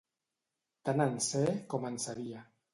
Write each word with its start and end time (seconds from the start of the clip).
Tant 0.89 1.05
en 1.07 1.15
sé 1.27 1.45
com 1.75 1.89
en 1.93 2.03
sabia. 2.11 2.45